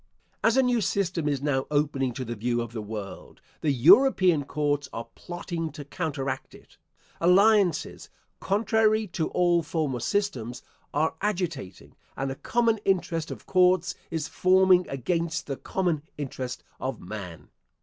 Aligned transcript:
As 0.43 0.57
a 0.57 0.63
new 0.63 0.81
system 0.81 1.29
is 1.29 1.43
now 1.43 1.67
opening 1.69 2.11
to 2.13 2.25
the 2.25 2.33
view 2.33 2.59
of 2.59 2.73
the 2.73 2.81
world, 2.81 3.39
the 3.61 3.69
European 3.71 4.45
courts 4.45 4.89
are 4.91 5.07
plotting 5.13 5.71
to 5.73 5.85
counteract 5.85 6.55
it. 6.55 6.79
Alliances, 7.19 8.09
contrary 8.39 9.05
to 9.09 9.27
all 9.29 9.61
former 9.61 9.99
systems, 9.99 10.63
are 10.91 11.13
agitating, 11.21 11.95
and 12.17 12.31
a 12.31 12.35
common 12.35 12.79
interest 12.79 13.29
of 13.29 13.45
courts 13.45 13.93
is 14.09 14.27
forming 14.27 14.89
against 14.89 15.45
the 15.45 15.55
common 15.55 16.01
interest 16.17 16.63
of 16.79 16.99
man. 16.99 17.49